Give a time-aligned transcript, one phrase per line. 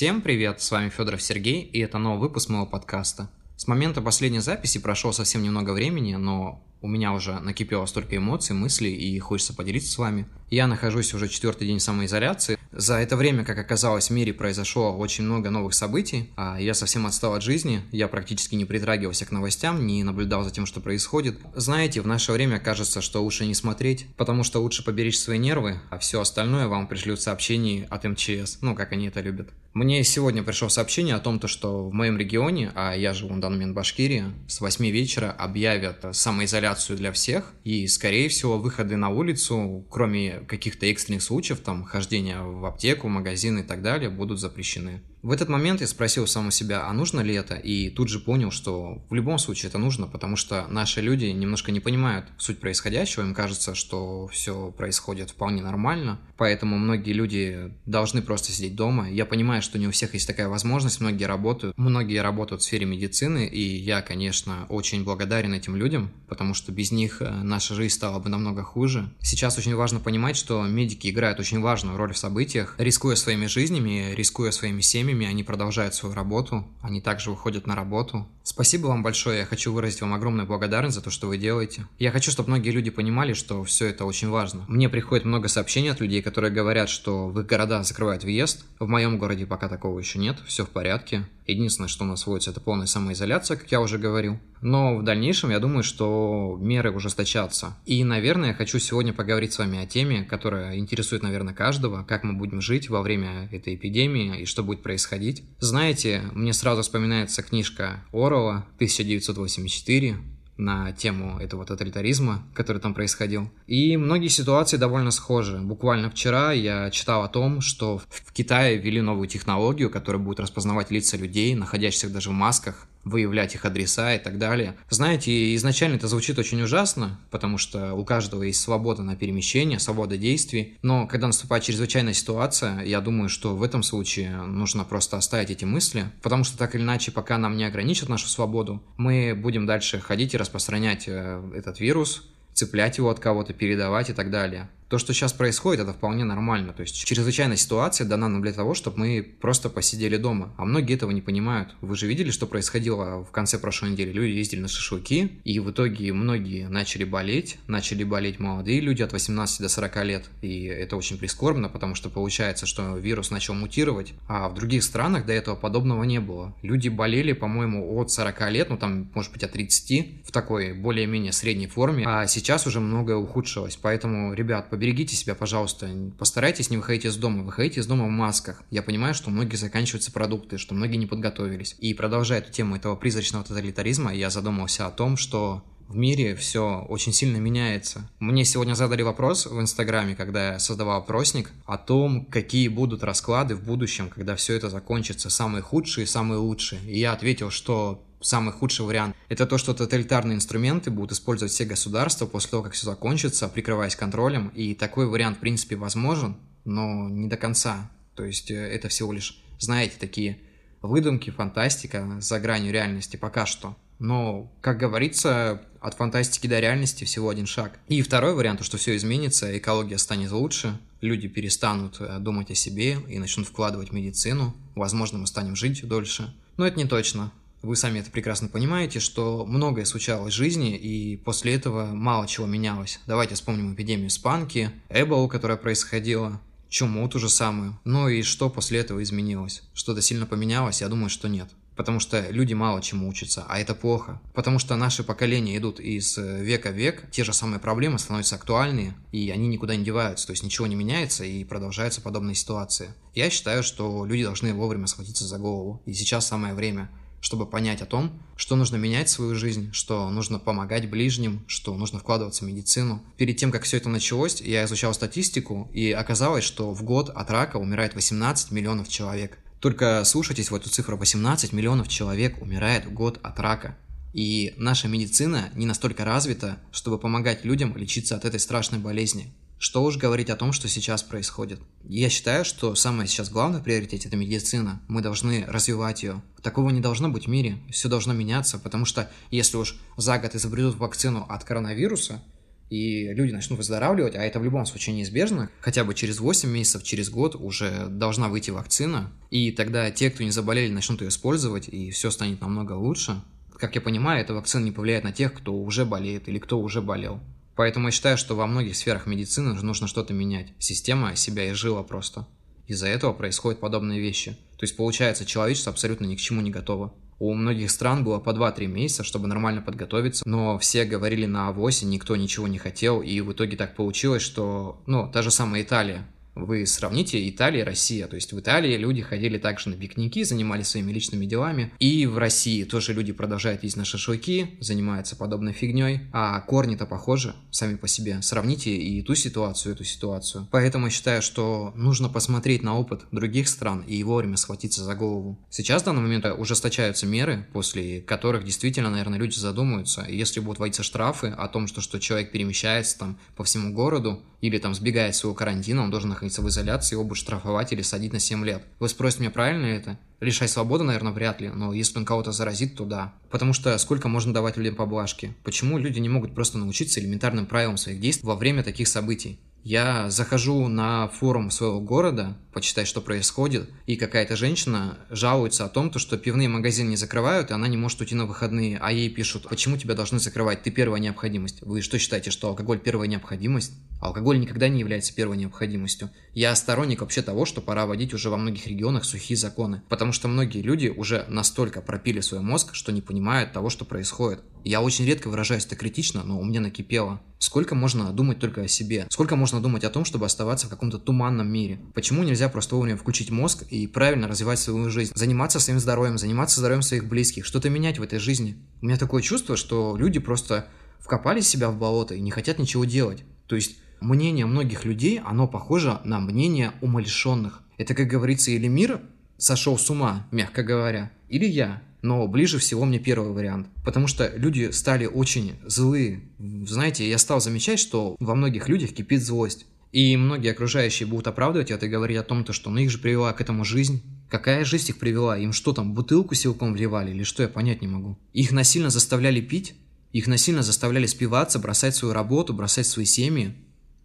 [0.00, 3.28] Всем привет, с вами Федоров Сергей, и это новый выпуск моего подкаста.
[3.58, 8.54] С момента последней записи прошло совсем немного времени, но у меня уже накипело столько эмоций,
[8.54, 10.26] мыслей, и хочется поделиться с вами.
[10.50, 12.58] Я нахожусь уже четвертый день самоизоляции.
[12.72, 17.06] За это время, как оказалось, в мире произошло очень много новых событий, а я совсем
[17.06, 21.38] отстал от жизни, я практически не притрагивался к новостям, не наблюдал за тем, что происходит.
[21.54, 25.80] Знаете, в наше время кажется, что лучше не смотреть, потому что лучше поберечь свои нервы,
[25.90, 29.50] а все остальное вам пришлют сообщений от МЧС, ну, как они это любят.
[29.72, 33.40] Мне сегодня пришло сообщение о том, то, что в моем регионе, а я живу на
[33.40, 38.96] данный момент в Башкирии, с 8 вечера объявят самоизоляцию для всех, и, скорее всего, выходы
[38.96, 44.40] на улицу, кроме каких-то экстренных случаев, там, хождения в аптеку, магазин и так далее, будут
[44.40, 45.02] запрещены.
[45.22, 48.50] В этот момент я спросил саму себя, а нужно ли это, и тут же понял,
[48.50, 53.24] что в любом случае это нужно, потому что наши люди немножко не понимают суть происходящего,
[53.24, 59.10] им кажется, что все происходит вполне нормально, поэтому многие люди должны просто сидеть дома.
[59.10, 62.86] Я понимаю, что не у всех есть такая возможность, многие работают, многие работают в сфере
[62.86, 67.94] медицины, и я, конечно, очень благодарен этим людям, потому что без них э, наша жизнь
[67.94, 69.12] стала бы намного хуже.
[69.20, 74.14] Сейчас очень важно понимать, что медики играют очень важную роль в событиях, рискуя своими жизнями,
[74.14, 78.26] рискуя своими семьями, семьями, они продолжают свою работу, они также выходят на работу.
[78.42, 81.86] Спасибо вам большое, я хочу выразить вам огромную благодарность за то, что вы делаете.
[81.98, 84.64] Я хочу, чтобы многие люди понимали, что все это очень важно.
[84.68, 88.64] Мне приходит много сообщений от людей, которые говорят, что в их города закрывают въезд.
[88.78, 91.24] В моем городе пока такого еще нет, все в порядке.
[91.50, 94.38] Единственное, что у нас вводится, это полная самоизоляция, как я уже говорил.
[94.62, 97.76] Но в дальнейшем я думаю, что меры ужесточатся.
[97.86, 102.24] И, наверное, я хочу сегодня поговорить с вами о теме, которая интересует, наверное, каждого, как
[102.24, 105.44] мы будем жить во время этой эпидемии и что будет происходить.
[105.58, 110.16] Знаете, мне сразу вспоминается книжка Орова 1984,
[110.60, 113.50] на тему этого тоталитаризма, который там происходил.
[113.66, 115.58] И многие ситуации довольно схожи.
[115.58, 120.90] Буквально вчера я читал о том, что в Китае ввели новую технологию, которая будет распознавать
[120.90, 124.76] лица людей, находящихся даже в масках, выявлять их адреса и так далее.
[124.88, 130.16] Знаете, изначально это звучит очень ужасно, потому что у каждого есть свобода на перемещение, свобода
[130.16, 135.50] действий, но когда наступает чрезвычайная ситуация, я думаю, что в этом случае нужно просто оставить
[135.50, 139.66] эти мысли, потому что так или иначе, пока нам не ограничат нашу свободу, мы будем
[139.66, 144.68] дальше ходить и распространять э, этот вирус, цеплять его от кого-то, передавать и так далее
[144.90, 146.72] то, что сейчас происходит, это вполне нормально.
[146.72, 150.52] То есть чрезвычайная ситуация дана нам для того, чтобы мы просто посидели дома.
[150.58, 151.76] А многие этого не понимают.
[151.80, 154.10] Вы же видели, что происходило в конце прошлой недели?
[154.10, 157.58] Люди ездили на шашлыки, и в итоге многие начали болеть.
[157.68, 160.28] Начали болеть молодые люди от 18 до 40 лет.
[160.42, 164.14] И это очень прискорбно, потому что получается, что вирус начал мутировать.
[164.26, 166.52] А в других странах до этого подобного не было.
[166.62, 171.30] Люди болели, по-моему, от 40 лет, ну там, может быть, от 30, в такой более-менее
[171.30, 172.04] средней форме.
[172.08, 173.76] А сейчас уже многое ухудшилось.
[173.80, 174.79] Поэтому, ребят, поберегите
[175.14, 175.88] себя, пожалуйста.
[176.18, 177.42] Постарайтесь не выходить из дома.
[177.42, 178.62] Выходите из дома в масках.
[178.70, 181.76] Я понимаю, что у многих заканчиваются продукты, что многие не подготовились.
[181.78, 186.86] И продолжая эту тему этого призрачного тоталитаризма, я задумался о том, что в мире все
[186.88, 188.08] очень сильно меняется.
[188.20, 193.56] Мне сегодня задали вопрос в Инстаграме, когда я создавал опросник, о том, какие будут расклады
[193.56, 196.80] в будущем, когда все это закончится, самые худшие и самые лучшие.
[196.82, 201.64] И я ответил, что самый худший вариант– это то, что тоталитарные инструменты будут использовать все
[201.64, 204.48] государства после того, как все закончится, прикрываясь контролем.
[204.54, 207.90] И такой вариант, в принципе, возможен, но не до конца.
[208.14, 210.38] То есть э, это всего лишь, знаете, такие
[210.82, 213.76] выдумки, фантастика за гранью реальности пока что.
[213.98, 217.78] Но, как говорится, от фантастики до реальности всего один шаг.
[217.88, 222.98] И второй вариант, что все изменится, экология станет лучше, люди перестанут э, думать о себе
[223.08, 226.34] и начнут вкладывать в медицину, возможно, мы станем жить дольше.
[226.56, 227.30] Но это не точно.
[227.62, 232.46] Вы сами это прекрасно понимаете, что многое случалось в жизни, и после этого мало чего
[232.46, 233.00] менялось.
[233.06, 236.40] Давайте вспомним эпидемию спанки, Эболу, которая происходила,
[236.70, 237.78] чуму ту же самую.
[237.84, 239.62] Ну и что после этого изменилось?
[239.74, 240.80] Что-то сильно поменялось?
[240.80, 241.50] Я думаю, что нет.
[241.76, 244.20] Потому что люди мало чему учатся, а это плохо.
[244.34, 248.94] Потому что наши поколения идут из века в век, те же самые проблемы становятся актуальные,
[249.12, 252.90] и они никуда не деваются, то есть ничего не меняется, и продолжаются подобные ситуации.
[253.14, 256.90] Я считаю, что люди должны вовремя схватиться за голову, и сейчас самое время–
[257.20, 261.98] чтобы понять о том, что нужно менять свою жизнь, что нужно помогать ближним, что нужно
[261.98, 263.02] вкладываться в медицину.
[263.16, 267.30] Перед тем, как все это началось, я изучал статистику, и оказалось, что в год от
[267.30, 269.38] рака умирает 18 миллионов человек.
[269.60, 273.76] Только слушайтесь в эту цифру, 18 миллионов человек умирает в год от рака.
[274.12, 279.32] И наша медицина не настолько развита, чтобы помогать людям лечиться от этой страшной болезни.
[279.62, 281.60] Что уж говорить о том, что сейчас происходит.
[281.84, 284.80] Я считаю, что самое сейчас главное приоритет– это медицина.
[284.88, 286.22] Мы должны развивать ее.
[286.42, 287.58] Такого не должно быть в мире.
[287.70, 292.22] Все должно меняться, потому что если уж за год изобретут вакцину от коронавируса,
[292.70, 295.50] и люди начнут выздоравливать, а это в любом случае неизбежно.
[295.60, 300.24] Хотя бы через 8 месяцев, через год уже должна выйти вакцина, и тогда те, кто
[300.24, 303.20] не заболели, начнут ее использовать, и все станет намного лучше.
[303.58, 306.80] Как я понимаю, эта вакцина не повлияет на тех, кто уже болеет или кто уже
[306.80, 307.20] болел.
[307.60, 310.54] Поэтому я считаю, что во многих сферах медицины нужно что-то менять.
[310.58, 312.26] Система себя изжила просто.
[312.66, 314.30] Из-за этого происходят подобные вещи.
[314.56, 316.94] То есть, получается, человечество абсолютно ни к чему не готово.
[317.18, 321.82] У многих стран было по 2-3 месяца, чтобы нормально подготовиться, но все говорили на авось,
[321.82, 326.08] никто ничего не хотел, и в итоге так получилось, что, ну, та же самая Италия,
[326.34, 328.06] вы сравните Италия и Россия.
[328.06, 331.72] То есть в Италии люди ходили также на пикники, занимались своими личными делами.
[331.78, 336.02] И в России тоже люди продолжают ездить на шашлыки, занимаются подобной фигней.
[336.12, 338.22] А корни-то похожи сами по себе.
[338.22, 340.48] Сравните и ту ситуацию, и эту ситуацию.
[340.50, 345.38] Поэтому я считаю, что нужно посмотреть на опыт других стран и вовремя схватиться за голову.
[345.50, 350.02] Сейчас в данный момент ужесточаются меры, после которых действительно, наверное, люди задумаются.
[350.02, 354.22] И если будут вводиться штрафы о том, что, что человек перемещается там по всему городу
[354.40, 358.20] или там сбегает своего карантина, он должен находиться в изоляции, будут штрафовать или садить на
[358.20, 358.62] 7 лет.
[358.78, 359.98] Вы спросите меня, правильно это?
[360.20, 363.14] Лишать свободы, наверное, вряд ли, но если он кого-то заразит, то да.
[363.30, 365.34] Потому что сколько можно давать людям поблажки?
[365.44, 369.40] Почему люди не могут просто научиться элементарным правилам своих действий во время таких событий?
[369.62, 375.92] Я захожу на форум своего города, почитать, что происходит, и какая-то женщина жалуется о том,
[375.98, 379.48] что пивные магазины не закрывают, и она не может уйти на выходные, а ей пишут,
[379.48, 381.62] почему тебя должны закрывать, ты первая необходимость.
[381.62, 383.72] Вы что считаете, что алкоголь первая необходимость?
[384.00, 386.10] Алкоголь никогда не является первой необходимостью.
[386.32, 390.26] Я сторонник вообще того, что пора вводить уже во многих регионах сухие законы, потому что
[390.26, 394.40] многие люди уже настолько пропили свой мозг, что не понимают того, что происходит.
[394.64, 397.20] Я очень редко выражаюсь это критично, но у меня накипело.
[397.38, 399.06] Сколько можно думать только о себе?
[399.08, 401.80] Сколько можно думать о том, чтобы оставаться в каком-то туманном мире?
[401.94, 405.10] Почему нельзя просто вовремя включить мозг и правильно развивать свою жизнь?
[405.16, 408.56] Заниматься своим здоровьем, заниматься здоровьем своих близких, что-то менять в этой жизни.
[408.80, 410.68] У меня такое чувство, что люди просто
[411.00, 413.24] вкопали себя в болото и не хотят ничего делать.
[413.48, 417.62] То есть мнение многих людей, оно похоже на мнение умалишенных.
[417.78, 419.00] Это, как говорится, или мир
[419.38, 423.68] сошел с ума, мягко говоря, или я но ближе всего мне первый вариант.
[423.84, 426.22] Потому что люди стали очень злые.
[426.38, 429.66] Знаете, я стал замечать, что во многих людях кипит злость.
[429.92, 433.32] И многие окружающие будут оправдывать это и говорить о том, что ну их же привела
[433.32, 434.02] к этому жизнь.
[434.28, 435.36] Какая жизнь их привела?
[435.36, 438.16] Им что там, бутылку силком вливали или что, я понять не могу.
[438.32, 439.74] Их насильно заставляли пить,
[440.12, 443.56] их насильно заставляли спиваться, бросать свою работу, бросать свои семьи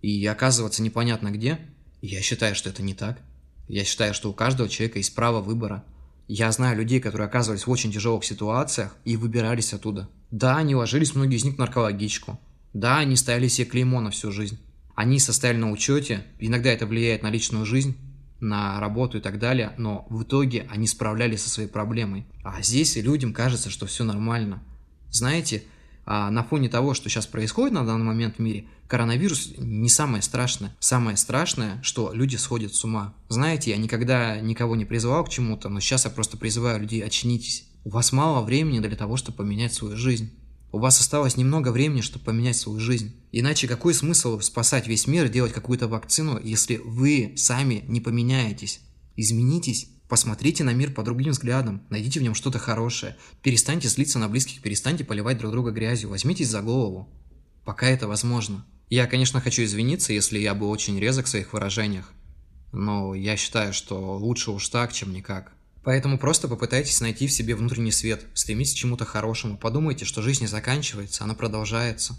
[0.00, 1.58] и оказываться непонятно где.
[2.00, 3.20] Я считаю, что это не так.
[3.68, 5.84] Я считаю, что у каждого человека есть право выбора.
[6.26, 10.08] Я знаю людей, которые оказывались в очень тяжелых ситуациях и выбирались оттуда.
[10.30, 12.40] Да, они ложились, многие из них, в наркологичку.
[12.72, 14.58] Да, они ставили себе клеймо на всю жизнь.
[14.94, 17.96] Они состояли на учете, иногда это влияет на личную жизнь,
[18.40, 22.26] на работу и так далее, но в итоге они справлялись со своей проблемой.
[22.42, 24.62] А здесь людям кажется, что все нормально.
[25.10, 25.64] Знаете,
[26.06, 30.22] а на фоне того, что сейчас происходит на данный момент в мире, коронавирус не самое
[30.22, 30.76] страшное.
[30.78, 33.14] Самое страшное, что люди сходят с ума.
[33.28, 37.66] Знаете, я никогда никого не призывал к чему-то, но сейчас я просто призываю людей, очнитесь.
[37.84, 40.32] У вас мало времени для того, чтобы поменять свою жизнь.
[40.72, 43.14] У вас осталось немного времени, чтобы поменять свою жизнь.
[43.30, 48.80] Иначе какой смысл спасать весь мир, делать какую-то вакцину, если вы сами не поменяетесь?
[49.16, 53.16] Изменитесь Посмотрите на мир по другим взглядам, найдите в нем что-то хорошее.
[53.42, 57.08] Перестаньте злиться на близких, перестаньте поливать друг друга грязью, возьмитесь за голову.
[57.64, 58.66] Пока это возможно.
[58.90, 62.12] Я, конечно, хочу извиниться, если я был очень резок в своих выражениях,
[62.72, 65.52] но я считаю, что лучше уж так, чем никак.
[65.82, 70.42] Поэтому просто попытайтесь найти в себе внутренний свет, стремитесь к чему-то хорошему, подумайте, что жизнь
[70.42, 72.16] не заканчивается, она продолжается.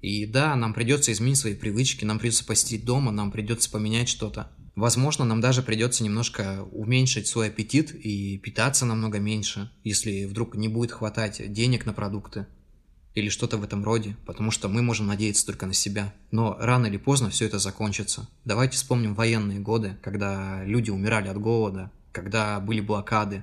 [0.00, 4.50] И да, нам придется изменить свои привычки, нам придется посетить дома, нам придется поменять что-то.
[4.78, 10.68] Возможно, нам даже придется немножко уменьшить свой аппетит и питаться намного меньше, если вдруг не
[10.68, 12.46] будет хватать денег на продукты
[13.16, 16.14] или что-то в этом роде, потому что мы можем надеяться только на себя.
[16.30, 18.28] Но рано или поздно все это закончится.
[18.44, 23.42] Давайте вспомним военные годы, когда люди умирали от голода, когда были блокады,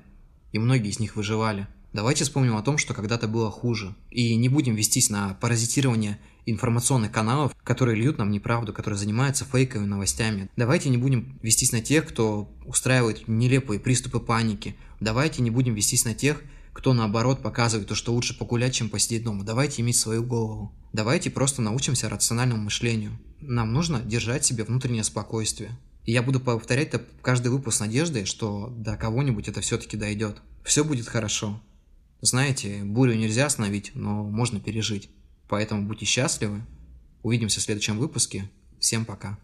[0.52, 1.68] и многие из них выживали.
[1.92, 7.12] Давайте вспомним о том, что когда-то было хуже, и не будем вестись на паразитирование информационных
[7.12, 10.48] каналов, которые льют нам неправду, которые занимаются фейковыми новостями.
[10.56, 14.76] Давайте не будем вестись на тех, кто устраивает нелепые приступы паники.
[15.00, 19.24] Давайте не будем вестись на тех, кто наоборот показывает то, что лучше погулять, чем посидеть
[19.24, 19.44] дома.
[19.44, 20.72] Давайте иметь свою голову.
[20.92, 23.18] Давайте просто научимся рациональному мышлению.
[23.40, 25.78] Нам нужно держать себе внутреннее спокойствие.
[26.04, 30.36] И я буду повторять это каждый выпуск с надеждой, что до кого-нибудь это все-таки дойдет.
[30.64, 31.60] Все будет хорошо.
[32.20, 35.10] Знаете, бурю нельзя остановить, но можно пережить.
[35.48, 36.62] Поэтому будьте счастливы.
[37.22, 38.50] Увидимся в следующем выпуске.
[38.78, 39.38] Всем пока.